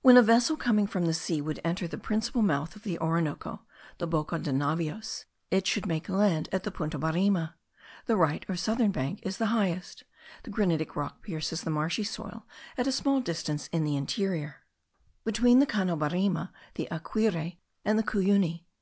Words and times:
When 0.00 0.16
a 0.16 0.22
vessel 0.22 0.56
coming 0.56 0.86
from 0.86 1.12
sea 1.12 1.42
would 1.42 1.60
enter 1.62 1.86
the 1.86 1.98
principal 1.98 2.40
mouth 2.40 2.74
of 2.74 2.84
the 2.84 2.98
Orinoco, 3.00 3.66
the 3.98 4.06
Boca 4.06 4.38
de 4.38 4.50
Navios, 4.50 5.26
it 5.50 5.66
should 5.66 5.84
make 5.84 6.06
the 6.06 6.14
land 6.16 6.48
at 6.52 6.62
the 6.62 6.70
Punta 6.70 6.98
Barima. 6.98 7.52
The 8.06 8.16
right 8.16 8.46
or 8.48 8.56
southern 8.56 8.92
bank 8.92 9.20
is 9.24 9.36
the 9.36 9.52
highest: 9.52 10.04
the 10.44 10.48
granitic 10.50 10.96
rock 10.96 11.20
pierces 11.20 11.60
the 11.60 11.70
marshy 11.70 12.02
soil 12.04 12.46
at 12.78 12.86
a 12.86 12.92
small 12.92 13.20
distance 13.20 13.66
in 13.66 13.84
the 13.84 13.94
interior, 13.98 14.62
between 15.22 15.58
the 15.58 15.66
Cano 15.66 15.96
Barima, 15.96 16.50
the 16.76 16.88
Aquire, 16.90 17.58
and 17.84 17.98
the 17.98 18.02
Cuyuni. 18.02 18.64